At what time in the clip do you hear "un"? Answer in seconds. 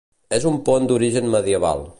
0.51-0.57